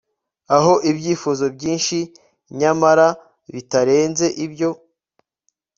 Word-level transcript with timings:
aho 0.57 0.73
ibyifuzo 0.91 1.45
byinshi 1.55 1.97
nyamara 2.59 3.07
bitarenze 3.53 4.25
ibyo 4.45 4.69